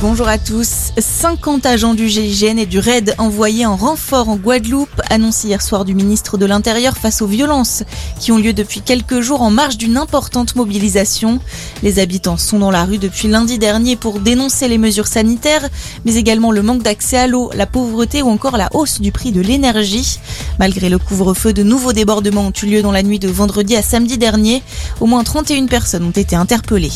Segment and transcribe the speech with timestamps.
[0.00, 0.92] Bonjour à tous.
[0.96, 5.84] 50 agents du GIGN et du RAID envoyés en renfort en Guadeloupe, annoncé hier soir
[5.84, 7.82] du ministre de l'Intérieur face aux violences
[8.20, 11.40] qui ont lieu depuis quelques jours en marge d'une importante mobilisation.
[11.82, 15.68] Les habitants sont dans la rue depuis lundi dernier pour dénoncer les mesures sanitaires,
[16.04, 19.32] mais également le manque d'accès à l'eau, la pauvreté ou encore la hausse du prix
[19.32, 20.20] de l'énergie.
[20.58, 23.82] Malgré le couvre-feu, de nouveaux débordements ont eu lieu dans la nuit de vendredi à
[23.82, 24.62] samedi dernier.
[25.00, 26.90] Au moins 31 personnes ont été interpellées.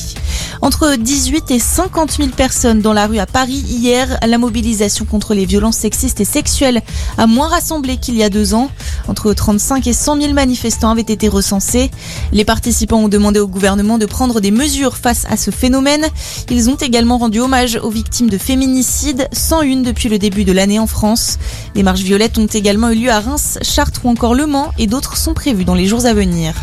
[0.63, 4.19] Entre 18 et 50 000 personnes dans la rue à Paris hier.
[4.27, 6.83] La mobilisation contre les violences sexistes et sexuelles
[7.19, 8.71] a moins rassemblé qu'il y a deux ans.
[9.09, 11.91] Entre 35 et 100 000 manifestants avaient été recensés.
[12.33, 16.07] Les participants ont demandé au gouvernement de prendre des mesures face à ce phénomène.
[16.51, 20.79] Ils ont également rendu hommage aux victimes de féminicides, 101 depuis le début de l'année
[20.79, 21.39] en France.
[21.75, 24.87] Des marches violettes ont également eu lieu à Reims, Chartres ou encore Le Mans et
[24.87, 26.55] d'autres sont prévues dans les jours à venir.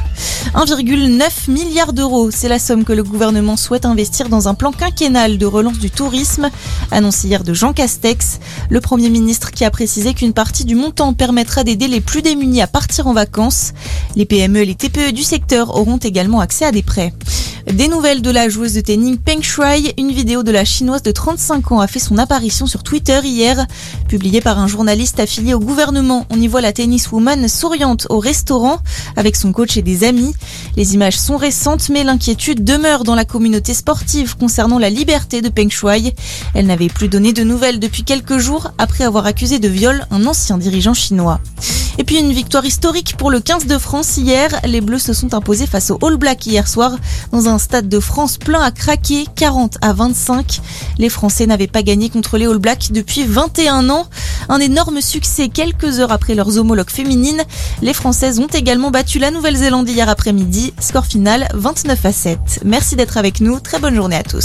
[0.55, 5.37] 1,9 milliard d'euros, c'est la somme que le gouvernement souhaite investir dans un plan quinquennal
[5.37, 6.49] de relance du tourisme,
[6.91, 11.13] annoncé hier de Jean Castex, le Premier ministre qui a précisé qu'une partie du montant
[11.13, 13.73] permettra d'aider les plus démunis à partir en vacances.
[14.15, 17.11] Les PME et les TPE du secteur auront également accès à des prêts.
[17.73, 21.11] Des nouvelles de la joueuse de tennis Peng Shuai, une vidéo de la chinoise de
[21.11, 23.65] 35 ans a fait son apparition sur Twitter hier,
[24.07, 26.25] publiée par un journaliste affilié au gouvernement.
[26.29, 28.77] On y voit la tenniswoman souriante au restaurant
[29.15, 30.33] avec son coach et des amis.
[30.77, 35.49] Les images sont récentes, mais l'inquiétude demeure dans la communauté sportive concernant la liberté de
[35.49, 36.15] Peng Shuai.
[36.53, 40.25] Elle n'avait plus donné de nouvelles depuis quelques jours après avoir accusé de viol un
[40.27, 41.39] ancien dirigeant chinois.
[41.99, 44.49] Et puis une victoire historique pour le 15 de France hier.
[44.63, 46.93] Les Bleus se sont imposés face aux All Blacks hier soir
[47.33, 50.61] dans un stade de France plein à craquer, 40 à 25.
[50.97, 54.07] Les Français n'avaient pas gagné contre les All Blacks depuis 21 ans.
[54.47, 57.43] Un énorme succès quelques heures après leurs homologues féminines.
[57.81, 60.73] Les Françaises ont également battu la Nouvelle-Zélande hier après-midi.
[60.79, 62.39] Score final 29 à 7.
[62.63, 63.59] Merci d'être avec nous.
[63.59, 64.37] Très bonne journée à tous.